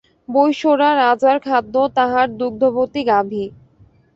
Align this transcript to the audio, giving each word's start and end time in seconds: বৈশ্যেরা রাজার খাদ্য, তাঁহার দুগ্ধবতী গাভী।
বৈশ্যেরা 0.29 0.89
রাজার 0.95 1.37
খাদ্য, 1.39 1.75
তাঁহার 1.95 2.27
দুগ্ধবতী 2.39 3.01
গাভী। 3.07 3.43